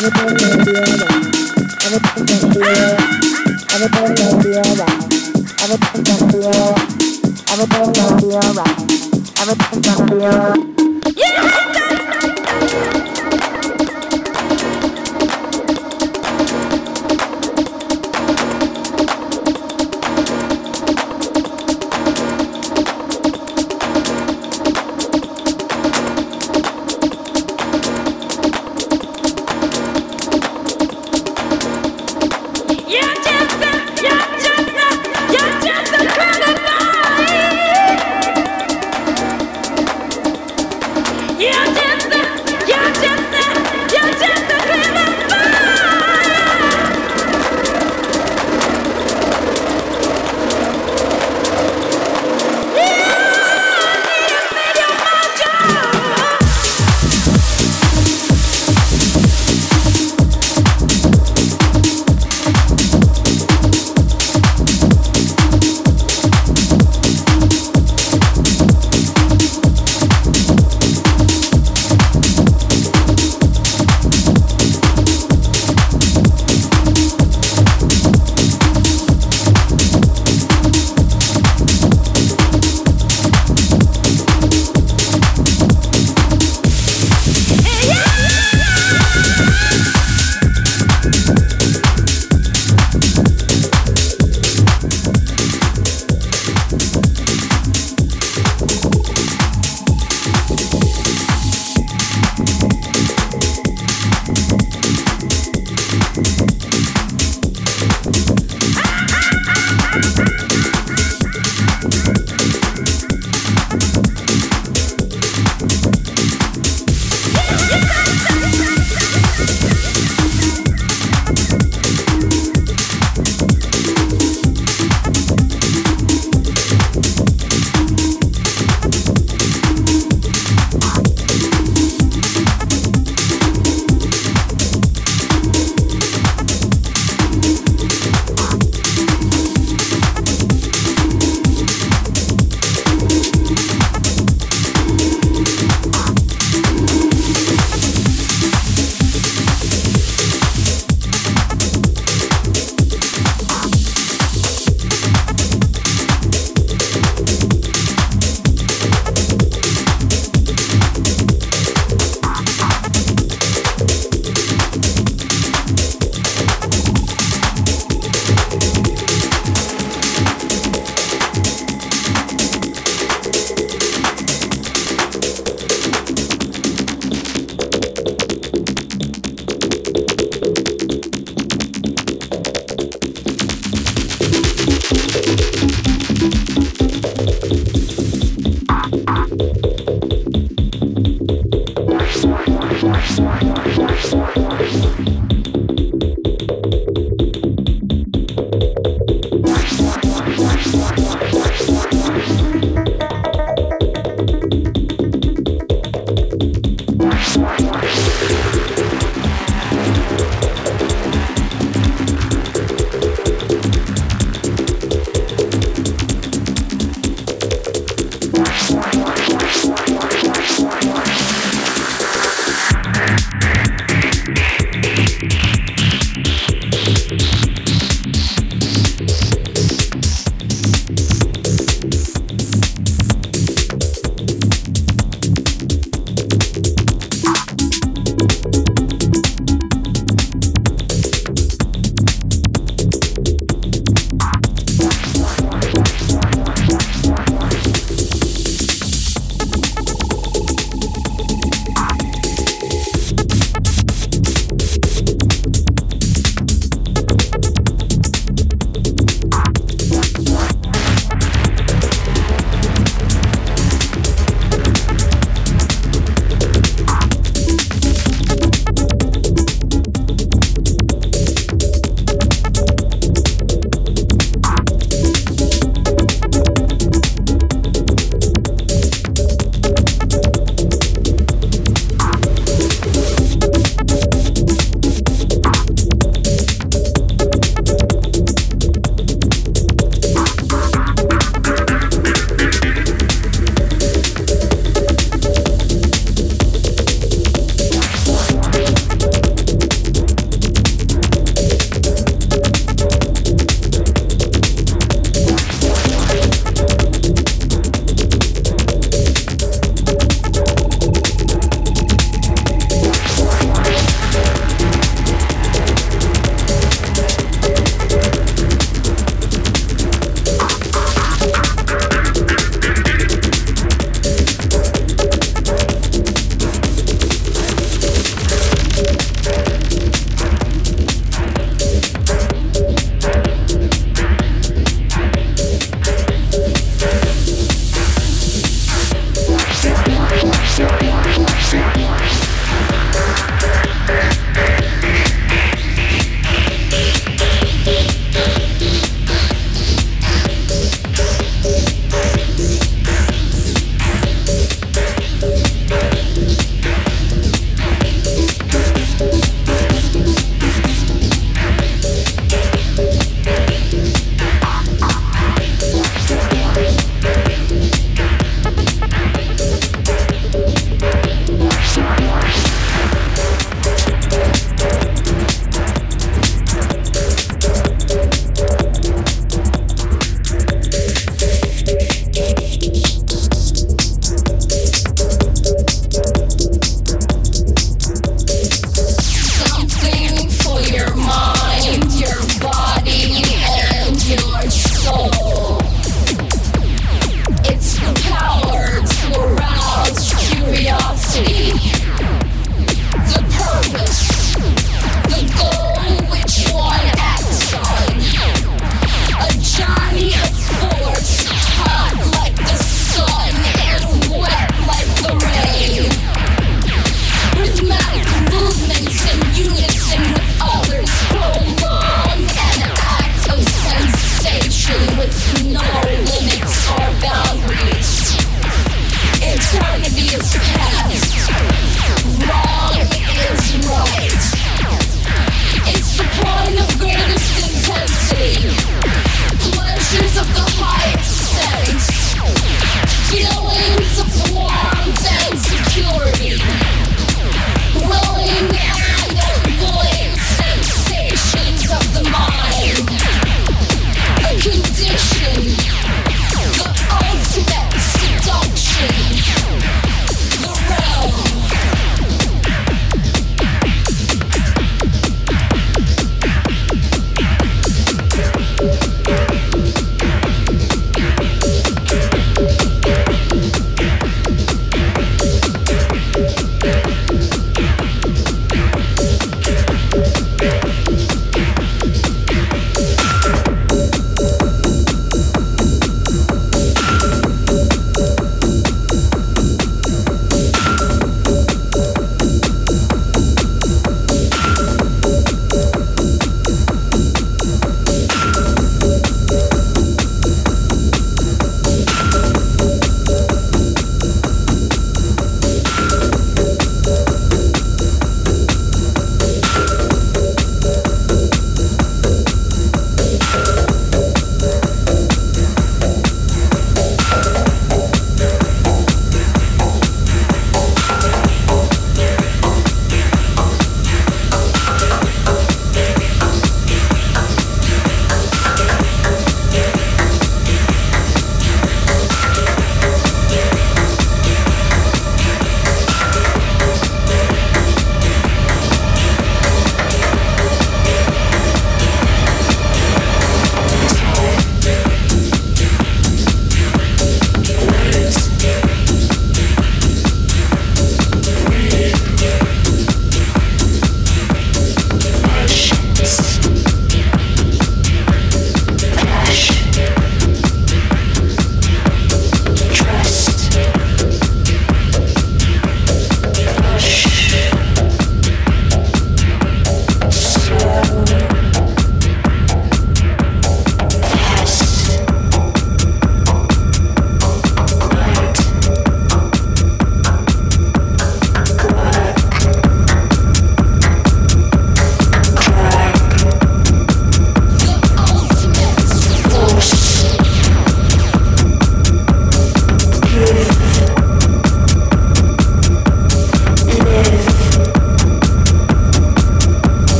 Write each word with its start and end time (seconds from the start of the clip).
I'm 0.00 0.04
a 2.54 2.97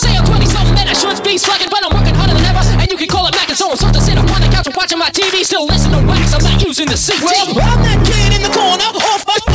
say 0.00 0.16
I'm 0.16 0.24
20 0.24 0.46
something 0.48 0.86
I 0.88 0.96
should 0.96 1.20
be 1.22 1.36
slacking, 1.36 1.68
but 1.68 1.84
I'm 1.84 1.92
working 1.92 2.16
harder 2.16 2.32
than 2.32 2.44
ever. 2.48 2.64
And 2.80 2.88
you 2.88 2.96
can 2.96 3.08
call 3.08 3.28
it 3.28 3.36
back 3.36 3.52
and 3.52 3.58
so 3.58 3.68
on. 3.68 3.76
Something 3.76 4.00
sitting 4.00 4.24
on 4.24 4.40
the 4.40 4.48
couch 4.48 4.66
and 4.66 4.76
watching 4.76 4.98
my 4.98 5.12
TV, 5.12 5.44
still 5.44 5.66
listening 5.68 6.00
to 6.00 6.06
wax. 6.08 6.32
I'm 6.32 6.42
not 6.42 6.56
using 6.64 6.88
the 6.88 6.96
CD. 6.96 7.20
Well, 7.20 7.52
I'm 7.60 7.84
that 7.84 8.00
kid 8.08 8.32
in 8.32 8.42
the 8.42 8.52
corner, 8.52 8.88
off 8.96 9.22
my 9.28 9.49